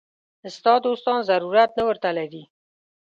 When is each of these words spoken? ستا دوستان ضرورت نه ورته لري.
ستا 0.55 0.73
دوستان 0.85 1.19
ضرورت 1.29 1.69
نه 1.77 1.83
ورته 1.89 2.09
لري. 2.17 2.43